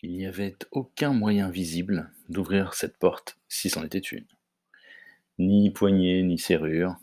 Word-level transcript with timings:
Il 0.00 0.12
n'y 0.12 0.26
avait 0.26 0.56
aucun 0.70 1.12
moyen 1.12 1.50
visible 1.50 2.12
d'ouvrir 2.28 2.74
cette 2.74 2.98
porte 2.98 3.36
si 3.48 3.68
c'en 3.68 3.82
était 3.84 3.98
une. 3.98 4.26
Ni 5.38 5.70
poignée, 5.70 6.22
ni 6.22 6.38
serrure. 6.38 6.96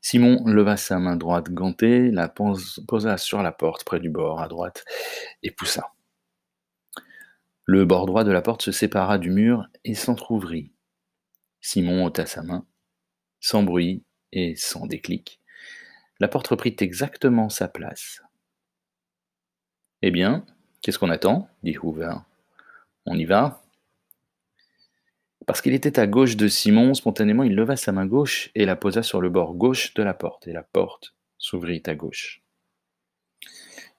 Simon 0.00 0.46
leva 0.46 0.78
sa 0.78 0.98
main 0.98 1.16
droite 1.16 1.50
gantée, 1.50 2.10
la 2.10 2.28
posa 2.28 3.18
sur 3.18 3.42
la 3.42 3.52
porte 3.52 3.84
près 3.84 4.00
du 4.00 4.08
bord 4.08 4.40
à 4.40 4.48
droite 4.48 4.84
et 5.42 5.50
poussa. 5.50 5.92
Le 7.64 7.84
bord 7.84 8.06
droit 8.06 8.24
de 8.24 8.32
la 8.32 8.40
porte 8.40 8.62
se 8.62 8.72
sépara 8.72 9.18
du 9.18 9.30
mur 9.30 9.66
et 9.84 9.94
s'entr'ouvrit. 9.94 10.72
Simon 11.60 12.06
ôta 12.06 12.24
sa 12.24 12.42
main, 12.42 12.66
sans 13.40 13.62
bruit 13.62 14.04
et 14.32 14.54
sans 14.56 14.86
déclic. 14.86 15.40
La 16.20 16.28
porte 16.28 16.46
reprit 16.48 16.76
exactement 16.80 17.50
sa 17.50 17.68
place. 17.68 18.22
Eh 20.00 20.10
bien, 20.10 20.46
qu'est-ce 20.86 21.00
qu'on 21.00 21.10
attend? 21.10 21.48
dit 21.64 21.76
Hoover. 21.76 22.12
On 23.06 23.18
y 23.18 23.24
va 23.24 23.60
Parce 25.44 25.60
qu'il 25.60 25.74
était 25.74 25.98
à 25.98 26.06
gauche 26.06 26.36
de 26.36 26.46
Simon, 26.46 26.94
spontanément 26.94 27.42
il 27.42 27.56
leva 27.56 27.74
sa 27.74 27.90
main 27.90 28.06
gauche 28.06 28.52
et 28.54 28.64
la 28.66 28.76
posa 28.76 29.02
sur 29.02 29.20
le 29.20 29.28
bord 29.28 29.54
gauche 29.54 29.94
de 29.94 30.04
la 30.04 30.14
porte, 30.14 30.46
et 30.46 30.52
la 30.52 30.62
porte 30.62 31.16
s'ouvrit 31.38 31.82
à 31.86 31.96
gauche. 31.96 32.40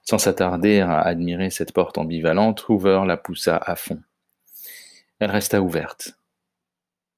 Sans 0.00 0.16
s'attarder 0.16 0.80
à 0.80 1.00
admirer 1.02 1.50
cette 1.50 1.74
porte 1.74 1.98
ambivalente, 1.98 2.66
Hoover 2.70 3.02
la 3.06 3.18
poussa 3.18 3.58
à 3.58 3.76
fond. 3.76 4.00
Elle 5.18 5.30
resta 5.30 5.60
ouverte. 5.60 6.16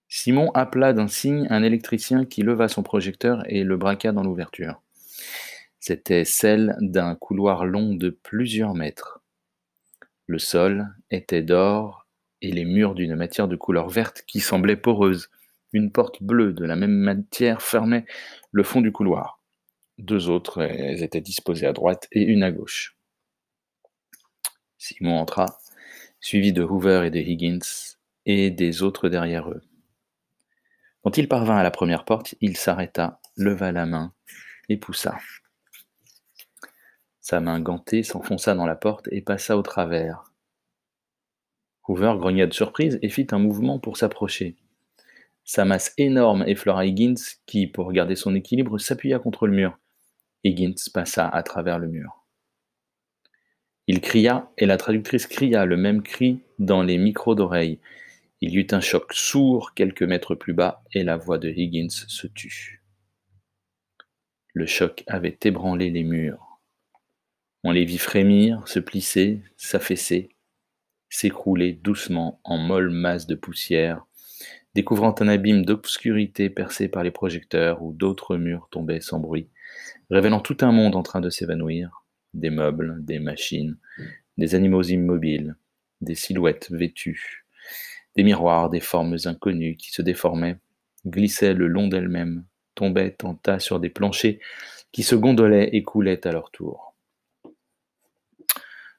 Simon 0.08 0.50
appela 0.50 0.92
d'un 0.92 1.06
signe 1.06 1.46
un 1.48 1.62
électricien 1.62 2.24
qui 2.24 2.42
leva 2.42 2.66
son 2.66 2.82
projecteur 2.82 3.44
et 3.46 3.62
le 3.62 3.76
braqua 3.76 4.10
dans 4.10 4.24
l'ouverture. 4.24 4.82
C'était 5.78 6.24
celle 6.24 6.76
d'un 6.80 7.14
couloir 7.14 7.64
long 7.64 7.94
de 7.94 8.10
plusieurs 8.10 8.74
mètres. 8.74 9.19
Le 10.30 10.38
sol 10.38 10.86
était 11.10 11.42
d'or 11.42 12.06
et 12.40 12.52
les 12.52 12.64
murs 12.64 12.94
d'une 12.94 13.16
matière 13.16 13.48
de 13.48 13.56
couleur 13.56 13.88
verte 13.88 14.22
qui 14.28 14.38
semblait 14.38 14.76
poreuse. 14.76 15.28
Une 15.72 15.90
porte 15.90 16.22
bleue 16.22 16.52
de 16.52 16.64
la 16.64 16.76
même 16.76 16.94
matière 16.94 17.62
fermait 17.62 18.06
le 18.52 18.62
fond 18.62 18.80
du 18.80 18.92
couloir. 18.92 19.40
Deux 19.98 20.28
autres 20.28 20.62
étaient 20.62 21.20
disposées 21.20 21.66
à 21.66 21.72
droite 21.72 22.06
et 22.12 22.22
une 22.22 22.44
à 22.44 22.52
gauche. 22.52 22.96
Simon 24.78 25.18
entra, 25.18 25.58
suivi 26.20 26.52
de 26.52 26.62
Hoover 26.62 27.02
et 27.06 27.10
de 27.10 27.18
Higgins, 27.18 27.96
et 28.24 28.52
des 28.52 28.84
autres 28.84 29.08
derrière 29.08 29.50
eux. 29.50 29.62
Quand 31.02 31.18
il 31.18 31.26
parvint 31.26 31.56
à 31.56 31.64
la 31.64 31.72
première 31.72 32.04
porte, 32.04 32.36
il 32.40 32.56
s'arrêta, 32.56 33.20
leva 33.36 33.72
la 33.72 33.84
main 33.84 34.14
et 34.68 34.76
poussa. 34.76 35.18
Sa 37.30 37.38
main 37.38 37.60
gantée 37.60 38.02
s'enfonça 38.02 38.56
dans 38.56 38.66
la 38.66 38.74
porte 38.74 39.06
et 39.12 39.20
passa 39.20 39.56
au 39.56 39.62
travers. 39.62 40.29
Hoover 41.90 42.14
grogna 42.18 42.46
de 42.46 42.54
surprise 42.54 43.00
et 43.02 43.08
fit 43.08 43.26
un 43.32 43.40
mouvement 43.40 43.80
pour 43.80 43.96
s'approcher. 43.96 44.54
Sa 45.42 45.64
masse 45.64 45.92
énorme 45.98 46.44
effleura 46.46 46.86
Higgins, 46.86 47.20
qui, 47.46 47.66
pour 47.66 47.92
garder 47.92 48.14
son 48.14 48.36
équilibre, 48.36 48.78
s'appuya 48.78 49.18
contre 49.18 49.48
le 49.48 49.54
mur. 49.54 49.76
Higgins 50.44 50.76
passa 50.94 51.26
à 51.26 51.42
travers 51.42 51.80
le 51.80 51.88
mur. 51.88 52.24
Il 53.88 54.00
cria, 54.00 54.52
et 54.56 54.66
la 54.66 54.76
traductrice 54.76 55.26
cria 55.26 55.64
le 55.64 55.76
même 55.76 56.04
cri 56.04 56.38
dans 56.60 56.84
les 56.84 56.96
micros 56.96 57.34
d'oreilles. 57.34 57.80
Il 58.40 58.54
y 58.54 58.58
eut 58.58 58.68
un 58.70 58.80
choc 58.80 59.12
sourd 59.12 59.74
quelques 59.74 60.04
mètres 60.04 60.36
plus 60.36 60.52
bas, 60.52 60.84
et 60.92 61.02
la 61.02 61.16
voix 61.16 61.38
de 61.38 61.48
Higgins 61.50 61.88
se 61.90 62.28
tut. 62.28 62.84
Le 64.54 64.66
choc 64.66 65.02
avait 65.08 65.38
ébranlé 65.42 65.90
les 65.90 66.04
murs. 66.04 66.60
On 67.64 67.72
les 67.72 67.84
vit 67.84 67.98
frémir, 67.98 68.68
se 68.68 68.78
plisser, 68.78 69.42
s'affaisser, 69.56 70.36
s'écrouler 71.10 71.72
doucement 71.72 72.40
en 72.44 72.56
molle 72.56 72.90
masse 72.90 73.26
de 73.26 73.34
poussière, 73.34 74.06
découvrant 74.74 75.14
un 75.18 75.28
abîme 75.28 75.64
d'obscurité 75.64 76.48
percé 76.48 76.88
par 76.88 77.02
les 77.02 77.10
projecteurs 77.10 77.82
où 77.82 77.92
d'autres 77.92 78.36
murs 78.36 78.68
tombaient 78.70 79.00
sans 79.00 79.18
bruit, 79.18 79.48
révélant 80.10 80.40
tout 80.40 80.56
un 80.60 80.72
monde 80.72 80.94
en 80.94 81.02
train 81.02 81.20
de 81.20 81.28
s'évanouir, 81.28 82.04
des 82.32 82.50
meubles, 82.50 83.04
des 83.04 83.18
machines, 83.18 83.76
des 84.38 84.54
animaux 84.54 84.82
immobiles, 84.82 85.56
des 86.00 86.14
silhouettes 86.14 86.70
vêtues, 86.70 87.44
des 88.16 88.22
miroirs, 88.22 88.70
des 88.70 88.80
formes 88.80 89.16
inconnues 89.24 89.76
qui 89.76 89.90
se 89.90 90.02
déformaient, 90.02 90.58
glissaient 91.04 91.54
le 91.54 91.66
long 91.66 91.88
d'elles-mêmes, 91.88 92.44
tombaient 92.74 93.16
en 93.24 93.34
tas 93.34 93.58
sur 93.58 93.80
des 93.80 93.90
planchers 93.90 94.38
qui 94.92 95.02
se 95.02 95.16
gondolaient 95.16 95.70
et 95.72 95.82
coulaient 95.82 96.26
à 96.26 96.32
leur 96.32 96.50
tour. 96.50 96.94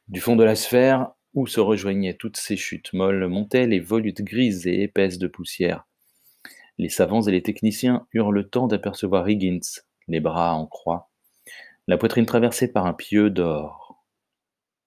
Du 0.08 0.20
fond 0.20 0.36
de 0.36 0.44
la 0.44 0.56
sphère, 0.56 1.14
où 1.34 1.48
se 1.48 1.60
rejoignaient 1.60 2.16
toutes 2.16 2.38
ces 2.38 2.58
chutes 2.58 2.94
molles, 2.94 3.28
montaient 3.28 3.68
les 3.68 3.80
volutes 3.80 4.22
grises 4.22 4.68
et 4.68 4.84
épaisses 4.84 5.18
de 5.18 5.28
poussière. 5.28 5.86
Les 6.78 6.90
savants 6.90 7.22
et 7.22 7.32
les 7.32 7.44
techniciens 7.44 8.08
eurent 8.14 8.32
le 8.32 8.50
temps 8.50 8.68
d'apercevoir 8.68 9.30
Higgins, 9.30 9.60
les 10.08 10.20
bras 10.20 10.54
en 10.54 10.66
croix, 10.66 11.10
la 11.88 11.98
poitrine 11.98 12.26
traversée 12.26 12.72
par 12.72 12.86
un 12.86 12.94
pieu 12.94 13.30
d'or. 13.30 14.04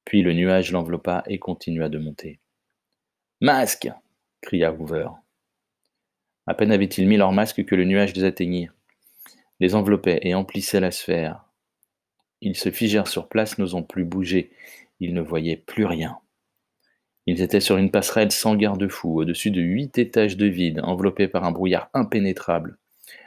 Puis 0.05 0.23
le 0.23 0.35
nuage 0.35 0.73
l'enveloppa 0.73 1.23
et 1.27 1.39
continua 1.39 1.89
de 1.89 1.99
monter. 1.99 2.41
Masque 3.41 3.91
cria 4.43 4.73
Hoover. 4.73 5.09
À 6.47 6.55
peine 6.55 6.73
avaient-ils 6.73 7.09
mis 7.09 7.17
leur 7.17 7.33
masque 7.33 7.65
que 7.65 7.75
le 7.75 7.85
nuage 7.85 8.15
les 8.15 8.25
atteignit, 8.25 8.69
les 9.61 9.75
enveloppait 9.75 10.21
et 10.23 10.35
emplissait 10.35 10.81
la 10.81 10.91
sphère. 10.91 11.45
Ils 12.43 12.57
se 12.57 12.71
figèrent 12.71 13.09
sur 13.09 13.29
place, 13.29 13.57
n'osant 13.57 13.83
plus 13.83 14.05
bouger. 14.05 14.51
Ils 15.01 15.15
ne 15.15 15.23
voyaient 15.23 15.57
plus 15.57 15.87
rien. 15.87 16.19
Ils 17.27 17.41
étaient 17.41 17.61
sur 17.61 17.77
une 17.77 17.91
passerelle 17.91 18.33
sans 18.33 18.55
garde-fou, 18.55 19.21
au-dessus 19.21 19.51
de 19.51 19.61
huit 19.61 19.97
étages 19.99 20.37
de 20.37 20.47
vide, 20.47 20.81
enveloppés 20.83 21.29
par 21.29 21.45
un 21.45 21.53
brouillard 21.53 21.89
impénétrable. 21.95 22.79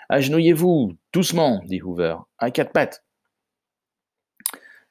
Agenouillez-vous, 0.10 0.96
doucement, 1.14 1.62
dit 1.66 1.82
Hoover, 1.82 2.18
à 2.38 2.52
quatre 2.52 2.72
pattes. 2.72 3.04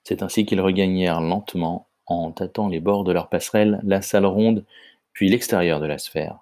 C'est 0.03 0.22
ainsi 0.22 0.45
qu'ils 0.45 0.61
regagnèrent 0.61 1.21
lentement, 1.21 1.89
en 2.06 2.33
tâtant 2.33 2.69
les 2.69 2.81
bords 2.81 3.05
de 3.05 3.12
leur 3.12 3.28
passerelle, 3.28 3.81
la 3.84 4.03
salle 4.03 4.27
ronde, 4.27 4.65
puis 5.12 5.28
l'extérieur 5.28 5.81
de 5.81 5.87
la 5.87 5.99
sphère. 5.99 6.41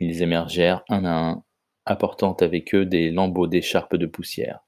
Ils 0.00 0.22
émergèrent 0.22 0.84
un 0.88 1.04
à 1.04 1.12
un, 1.12 1.42
apportant 1.86 2.34
avec 2.34 2.74
eux 2.74 2.84
des 2.84 3.10
lambeaux 3.10 3.46
d'écharpe 3.46 3.96
de 3.96 4.06
poussière. 4.06 4.60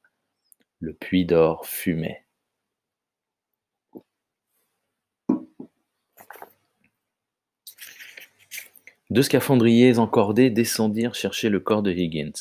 Le 0.80 0.92
puits 0.92 1.24
d'or 1.24 1.66
fumait. 1.66 2.24
Deux 9.12 9.24
scaphandriers 9.24 9.98
encordés 9.98 10.48
descendirent 10.48 11.14
chercher 11.14 11.50
le 11.50 11.60
corps 11.60 11.82
de 11.82 11.92
Higgins. 11.92 12.32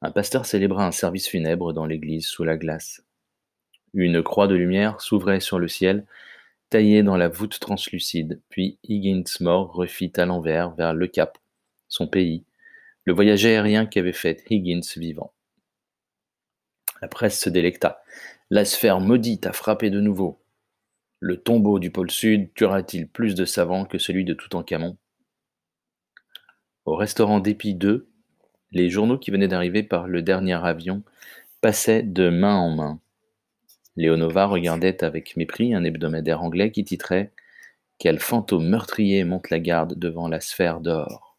Un 0.00 0.10
pasteur 0.10 0.46
célébra 0.46 0.86
un 0.86 0.92
service 0.92 1.28
funèbre 1.28 1.74
dans 1.74 1.84
l'église 1.84 2.24
sous 2.24 2.42
la 2.42 2.56
glace. 2.56 3.04
Une 3.92 4.22
croix 4.22 4.48
de 4.48 4.54
lumière 4.54 4.98
s'ouvrait 5.02 5.40
sur 5.40 5.58
le 5.58 5.68
ciel, 5.68 6.06
taillée 6.70 7.02
dans 7.02 7.18
la 7.18 7.28
voûte 7.28 7.60
translucide, 7.60 8.40
puis 8.48 8.78
Higgins 8.82 9.30
mort 9.40 9.74
refit 9.74 10.10
à 10.16 10.24
l'envers 10.24 10.70
vers 10.70 10.94
le 10.94 11.06
Cap, 11.06 11.36
son 11.88 12.06
pays, 12.06 12.46
le 13.04 13.12
voyage 13.12 13.44
aérien 13.44 13.84
qu'avait 13.84 14.14
fait 14.14 14.42
Higgins 14.48 14.88
vivant. 14.96 15.34
La 17.02 17.08
presse 17.08 17.38
se 17.38 17.50
délecta. 17.50 18.02
La 18.48 18.64
sphère 18.64 19.00
maudite 19.00 19.44
a 19.44 19.52
frappé 19.52 19.90
de 19.90 20.00
nouveau. 20.00 20.40
Le 21.20 21.36
tombeau 21.36 21.78
du 21.78 21.90
pôle 21.90 22.10
sud 22.10 22.54
tuera-t-il 22.54 23.06
plus 23.06 23.34
de 23.34 23.44
savants 23.44 23.84
que 23.84 23.98
celui 23.98 24.24
de 24.24 24.32
Toutankhamon? 24.32 24.96
Au 26.86 26.94
restaurant 26.94 27.40
d'Épi 27.40 27.74
2, 27.74 28.08
les 28.70 28.90
journaux 28.90 29.18
qui 29.18 29.30
venaient 29.30 29.48
d'arriver 29.48 29.82
par 29.82 30.06
le 30.06 30.22
dernier 30.22 30.54
avion 30.54 31.02
passaient 31.60 32.02
de 32.02 32.30
main 32.30 32.56
en 32.56 32.70
main. 32.70 33.00
Léonova 33.96 34.46
regardait 34.46 35.02
avec 35.02 35.36
mépris 35.36 35.74
un 35.74 35.84
hebdomadaire 35.84 36.42
anglais 36.42 36.70
qui 36.70 36.84
titrait 36.84 37.32
Quel 37.98 38.20
fantôme 38.20 38.68
meurtrier 38.68 39.24
monte 39.24 39.50
la 39.50 39.58
garde 39.58 39.98
devant 39.98 40.28
la 40.28 40.40
sphère 40.40 40.80
d'or 40.80 41.36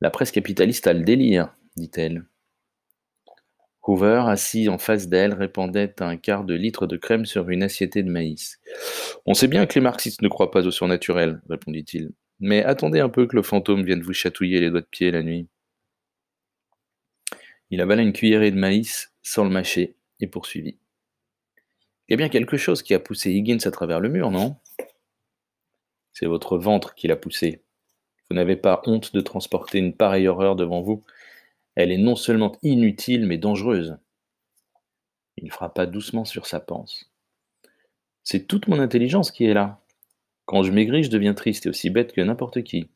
La 0.00 0.10
presse 0.10 0.32
capitaliste 0.32 0.86
a 0.86 0.92
le 0.92 1.04
délire, 1.04 1.54
dit-elle. 1.76 2.24
Hoover, 3.82 4.24
assis 4.26 4.68
en 4.68 4.78
face 4.78 5.08
d'elle, 5.08 5.32
répandait 5.32 6.02
un 6.02 6.16
quart 6.16 6.42
de 6.42 6.54
litre 6.54 6.88
de 6.88 6.96
crème 6.96 7.24
sur 7.24 7.50
une 7.50 7.62
assiette 7.62 7.96
de 7.96 8.10
maïs. 8.10 8.58
On 9.26 9.34
sait 9.34 9.46
bien 9.46 9.64
que 9.66 9.74
les 9.76 9.80
marxistes 9.80 10.22
ne 10.22 10.28
croient 10.28 10.50
pas 10.50 10.66
au 10.66 10.72
surnaturel, 10.72 11.40
répondit-il. 11.48 12.10
Mais 12.40 12.62
attendez 12.62 13.00
un 13.00 13.08
peu 13.08 13.26
que 13.26 13.36
le 13.36 13.42
fantôme 13.42 13.84
vienne 13.84 14.02
vous 14.02 14.12
chatouiller 14.12 14.60
les 14.60 14.70
doigts 14.70 14.82
de 14.82 14.86
pied 14.86 15.10
la 15.10 15.22
nuit. 15.22 15.48
Il 17.70 17.80
avala 17.80 18.02
une 18.02 18.12
cuillerée 18.12 18.50
de 18.50 18.58
maïs 18.58 19.12
sans 19.22 19.44
le 19.44 19.50
mâcher 19.50 19.96
et 20.20 20.26
poursuivit. 20.26 20.78
Il 22.08 22.12
y 22.12 22.14
a 22.14 22.16
bien 22.16 22.28
quelque 22.28 22.56
chose 22.56 22.82
qui 22.82 22.94
a 22.94 23.00
poussé 23.00 23.32
Higgins 23.32 23.58
à 23.64 23.70
travers 23.70 24.00
le 24.00 24.08
mur, 24.08 24.30
non? 24.30 24.56
C'est 26.12 26.26
votre 26.26 26.56
ventre 26.56 26.94
qui 26.94 27.08
l'a 27.08 27.16
poussé. 27.16 27.62
Vous 28.28 28.36
n'avez 28.36 28.56
pas 28.56 28.82
honte 28.86 29.14
de 29.14 29.20
transporter 29.20 29.78
une 29.78 29.94
pareille 29.94 30.28
horreur 30.28 30.56
devant 30.56 30.82
vous. 30.82 31.04
Elle 31.74 31.92
est 31.92 31.98
non 31.98 32.16
seulement 32.16 32.56
inutile, 32.62 33.26
mais 33.26 33.38
dangereuse. 33.38 33.98
Il 35.36 35.50
frappa 35.50 35.86
doucement 35.86 36.24
sur 36.24 36.46
sa 36.46 36.60
panse. 36.60 37.10
C'est 38.22 38.46
toute 38.46 38.68
mon 38.68 38.78
intelligence 38.78 39.30
qui 39.30 39.44
est 39.44 39.54
là. 39.54 39.80
Quand 40.46 40.62
je 40.62 40.72
maigris, 40.72 41.02
je 41.02 41.10
deviens 41.10 41.34
triste 41.34 41.66
et 41.66 41.68
aussi 41.68 41.90
bête 41.90 42.12
que 42.12 42.20
n'importe 42.20 42.62
qui. 42.62 42.88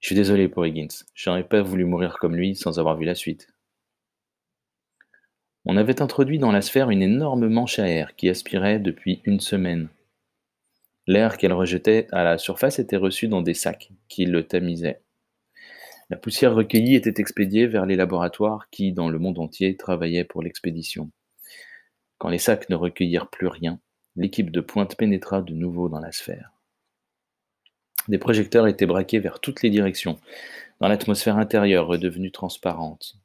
Je 0.00 0.08
suis 0.08 0.14
désolé 0.14 0.48
pour 0.48 0.66
Higgins, 0.66 1.04
j'aurais 1.14 1.48
pas 1.48 1.62
voulu 1.62 1.84
mourir 1.84 2.18
comme 2.18 2.36
lui 2.36 2.54
sans 2.54 2.78
avoir 2.78 2.96
vu 2.96 3.04
la 3.04 3.14
suite. 3.14 3.48
On 5.64 5.76
avait 5.76 6.02
introduit 6.02 6.38
dans 6.38 6.52
la 6.52 6.60
sphère 6.60 6.90
une 6.90 7.02
énorme 7.02 7.48
manche 7.48 7.78
à 7.78 7.88
air 7.88 8.16
qui 8.16 8.28
aspirait 8.28 8.80
depuis 8.80 9.22
une 9.24 9.40
semaine. 9.40 9.88
L'air 11.06 11.38
qu'elle 11.38 11.52
rejetait 11.52 12.06
à 12.12 12.22
la 12.24 12.36
surface 12.36 12.78
était 12.78 12.96
reçu 12.96 13.28
dans 13.28 13.42
des 13.42 13.54
sacs 13.54 13.90
qui 14.08 14.26
le 14.26 14.46
tamisaient. 14.46 15.00
La 16.10 16.16
poussière 16.16 16.54
recueillie 16.54 16.96
était 16.96 17.20
expédiée 17.20 17.66
vers 17.66 17.86
les 17.86 17.96
laboratoires 17.96 18.68
qui, 18.70 18.92
dans 18.92 19.08
le 19.08 19.18
monde 19.18 19.38
entier, 19.38 19.76
travaillaient 19.76 20.24
pour 20.24 20.42
l'expédition. 20.42 21.10
Quand 22.18 22.28
les 22.28 22.38
sacs 22.38 22.68
ne 22.68 22.74
recueillirent 22.74 23.30
plus 23.30 23.46
rien, 23.46 23.80
l'équipe 24.16 24.50
de 24.50 24.60
pointe 24.60 24.96
pénétra 24.96 25.42
de 25.42 25.54
nouveau 25.54 25.88
dans 25.88 26.00
la 26.00 26.12
sphère. 26.12 26.52
Des 28.08 28.18
projecteurs 28.18 28.66
étaient 28.66 28.86
braqués 28.86 29.20
vers 29.20 29.40
toutes 29.40 29.62
les 29.62 29.70
directions, 29.70 30.18
dans 30.80 30.88
l'atmosphère 30.88 31.38
intérieure 31.38 31.86
redevenue 31.86 32.32
transparente. 32.32 33.16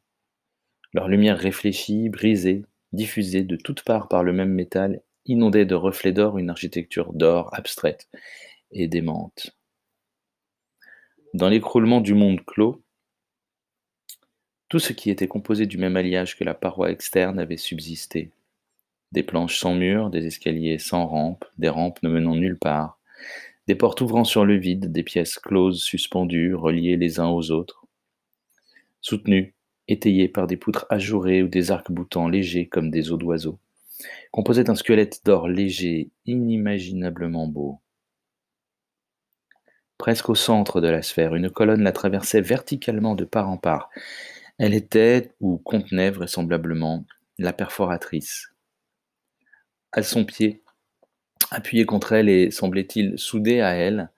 Leur 0.94 1.08
lumière 1.08 1.38
réfléchie, 1.38 2.10
brisée, 2.10 2.64
diffusée 2.94 3.44
de 3.44 3.56
toutes 3.56 3.84
parts 3.84 4.08
par 4.08 4.24
le 4.24 4.34
même 4.34 4.54
métal, 4.54 5.02
inondait 5.26 5.66
de 5.66 5.76
reflets 5.76 6.14
d'or 6.14 6.38
une 6.38 6.50
architecture 6.50 7.12
d'or 7.14 7.50
abstraite 7.54 8.08
et 8.72 8.88
démente. 8.88 9.56
Dans 11.34 11.50
l'écroulement 11.50 12.00
du 12.00 12.14
monde 12.14 12.44
clos, 12.46 12.82
tout 14.70 14.80
ce 14.80 14.94
qui 14.94 15.10
était 15.10 15.28
composé 15.28 15.66
du 15.66 15.78
même 15.78 15.98
alliage 15.98 16.38
que 16.38 16.44
la 16.44 16.54
paroi 16.54 16.92
externe 16.92 17.40
avait 17.40 17.58
subsisté. 17.58 18.32
Des 19.12 19.24
planches 19.24 19.60
sans 19.60 19.74
murs, 19.74 20.10
des 20.10 20.26
escaliers 20.26 20.80
sans 20.80 21.08
rampes, 21.08 21.46
des 21.58 21.70
rampes 21.70 22.02
ne 22.04 22.10
menant 22.10 22.36
nulle 22.36 22.58
part, 22.58 23.00
des 23.68 23.76
portes 23.76 24.02
ouvrant 24.02 24.24
sur 24.24 24.46
le 24.46 24.56
vide, 24.56 24.92
des 24.92 25.04
pièces 25.04 25.40
closes 25.40 25.82
suspendues, 25.82 26.56
reliées 26.56 26.98
les 26.98 27.20
uns 27.20 27.30
aux 27.30 27.52
autres, 27.52 27.86
soutenues, 29.02 29.56
étayées 29.88 30.28
par 30.28 30.48
des 30.48 30.58
poutres 30.58 30.86
ajourées 30.90 31.44
ou 31.44 31.48
des 31.48 31.72
arcs-boutants 31.72 32.28
légers 32.28 32.68
comme 32.68 32.92
des 32.92 33.12
os 33.12 33.18
d'oiseaux, 33.18 33.60
composaient 34.32 34.66
d'un 34.66 34.76
squelette 34.76 35.22
d'or 35.26 35.48
léger, 35.48 36.10
inimaginablement 36.26 37.48
beau. 37.48 37.80
Presque 39.98 40.30
au 40.30 40.36
centre 40.36 40.80
de 40.80 40.88
la 40.88 41.02
sphère, 41.02 41.36
une 41.36 41.50
colonne 41.50 41.84
la 41.84 41.92
traversait 41.92 42.42
verticalement 42.42 43.16
de 43.16 43.26
part 43.26 43.50
en 43.50 43.58
part. 43.58 43.90
Elle 44.60 44.74
était, 44.74 45.32
ou 45.40 45.58
contenait 45.58 46.12
vraisemblablement, 46.12 47.06
la 47.40 47.52
perforatrice. 47.52 48.52
À 49.92 50.04
son 50.04 50.26
pied, 50.26 50.64
appuyé 51.52 51.86
contre 51.86 52.14
elle 52.14 52.30
et 52.30 52.52
semblait-il 52.52 53.18
soudé 53.18 53.62
à 53.62 53.72
elle, 53.72 54.10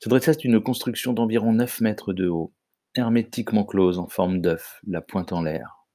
se 0.00 0.08
dressait 0.08 0.32
une 0.32 0.60
construction 0.60 1.12
d'environ 1.12 1.52
9 1.52 1.80
mètres 1.80 2.12
de 2.12 2.28
haut, 2.28 2.52
hermétiquement 2.94 3.64
close 3.64 3.98
en 3.98 4.08
forme 4.08 4.40
d'œuf, 4.40 4.80
la 4.86 5.00
pointe 5.00 5.32
en 5.32 5.42
l'air. 5.42 5.86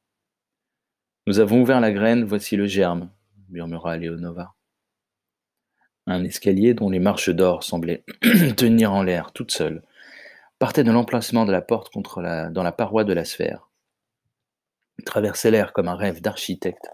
Nous 1.27 1.39
avons 1.39 1.61
ouvert 1.61 1.79
la 1.79 1.91
graine, 1.91 2.23
voici 2.23 2.55
le 2.55 2.65
germe, 2.65 3.11
murmura 3.49 3.97
Léonova. 3.97 4.53
Un 6.07 6.23
escalier 6.23 6.73
dont 6.73 6.89
les 6.89 6.99
marches 6.99 7.29
d'or 7.29 7.63
semblaient 7.63 8.03
tenir 8.57 8.93
en 8.93 9.03
l'air 9.03 9.31
toutes 9.31 9.51
seules 9.51 9.83
partait 10.59 10.83
de 10.83 10.91
l'emplacement 10.91 11.45
de 11.45 11.51
la 11.51 11.61
porte 11.61 11.91
dans 11.93 12.63
la 12.63 12.71
paroi 12.71 13.05
de 13.05 13.13
la 13.13 13.25
sphère. 13.25 13.69
Traversait 15.05 15.51
l'air 15.51 15.71
comme 15.71 15.87
un 15.87 15.95
rêve 15.95 16.21
d'architecte 16.21 16.89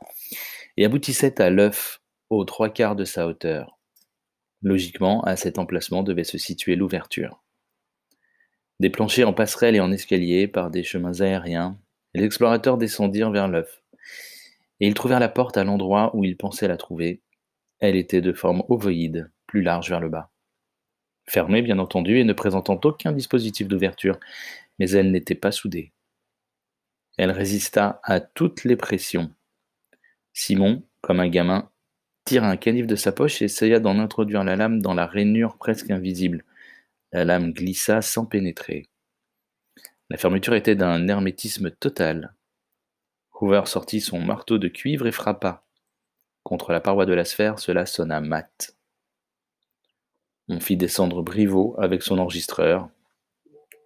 et 0.77 0.85
aboutissait 0.85 1.41
à 1.41 1.49
l'œuf 1.49 2.01
aux 2.29 2.45
trois 2.45 2.69
quarts 2.69 2.95
de 2.95 3.05
sa 3.05 3.27
hauteur. 3.27 3.77
Logiquement, 4.61 5.21
à 5.23 5.35
cet 5.35 5.59
emplacement 5.59 6.03
devait 6.03 6.23
se 6.23 6.37
situer 6.37 6.75
l'ouverture. 6.75 7.43
Des 8.79 8.89
planchers 8.89 9.27
en 9.29 9.33
passerelle 9.33 9.75
et 9.75 9.79
en 9.79 9.91
escalier 9.91 10.47
par 10.47 10.69
des 10.69 10.83
chemins 10.83 11.21
aériens, 11.21 11.79
les 12.13 12.23
explorateurs 12.23 12.77
descendirent 12.77 13.31
vers 13.31 13.47
l'œuf. 13.47 13.83
Et 14.79 14.87
ils 14.87 14.93
trouvèrent 14.93 15.19
la 15.19 15.29
porte 15.29 15.57
à 15.57 15.63
l'endroit 15.63 16.15
où 16.15 16.23
ils 16.23 16.37
pensaient 16.37 16.67
la 16.67 16.77
trouver. 16.77 17.21
Elle 17.79 17.95
était 17.95 18.21
de 18.21 18.33
forme 18.33 18.63
ovoïde, 18.67 19.31
plus 19.47 19.61
large 19.61 19.89
vers 19.89 20.01
le 20.01 20.09
bas. 20.09 20.31
Fermée, 21.27 21.61
bien 21.61 21.79
entendu, 21.79 22.19
et 22.19 22.23
ne 22.23 22.33
présentant 22.33 22.79
aucun 22.83 23.11
dispositif 23.11 23.67
d'ouverture, 23.67 24.19
mais 24.79 24.89
elle 24.91 25.11
n'était 25.11 25.35
pas 25.35 25.51
soudée. 25.51 25.91
Elle 27.17 27.31
résista 27.31 27.99
à 28.03 28.19
toutes 28.19 28.63
les 28.63 28.75
pressions. 28.75 29.31
Simon, 30.33 30.83
comme 31.01 31.21
un 31.21 31.29
gamin, 31.29 31.69
tira 32.25 32.49
un 32.49 32.57
canif 32.57 32.87
de 32.87 32.95
sa 32.95 33.11
poche 33.11 33.41
et 33.41 33.45
essaya 33.45 33.79
d'en 33.79 33.99
introduire 33.99 34.43
la 34.43 34.55
lame 34.55 34.81
dans 34.81 34.95
la 34.95 35.05
rainure 35.05 35.57
presque 35.57 35.91
invisible. 35.91 36.43
La 37.11 37.23
lame 37.23 37.53
glissa 37.53 38.01
sans 38.01 38.25
pénétrer. 38.25 38.89
La 40.09 40.17
fermeture 40.17 40.55
était 40.55 40.75
d'un 40.75 41.07
hermétisme 41.07 41.71
total. 41.71 42.33
Hoover 43.33 43.63
sortit 43.65 44.01
son 44.01 44.19
marteau 44.19 44.57
de 44.57 44.67
cuivre 44.67 45.07
et 45.07 45.11
frappa. 45.11 45.63
Contre 46.43 46.71
la 46.71 46.79
paroi 46.79 47.05
de 47.05 47.13
la 47.13 47.25
sphère, 47.25 47.59
cela 47.59 47.85
sonna 47.85 48.21
mat. 48.21 48.75
On 50.47 50.59
fit 50.59 50.77
descendre 50.77 51.23
Briveau 51.23 51.75
avec 51.79 52.03
son 52.03 52.19
enregistreur. 52.19 52.89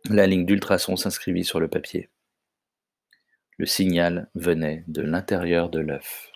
La 0.09 0.27
ligne 0.27 0.45
d'ultrasons 0.45 0.95
s'inscrivit 0.95 1.45
sur 1.45 1.59
le 1.59 1.67
papier. 1.67 2.09
Le 3.57 3.65
signal 3.65 4.29
venait 4.35 4.83
de 4.87 5.01
l'intérieur 5.01 5.69
de 5.69 5.79
l'œuf. 5.79 6.31